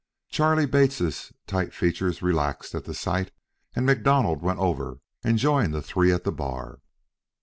[0.29, 3.29] Charley Bates' tight features relaxed at the sight,
[3.75, 6.79] and MacDonald went over and joined the three at the bar.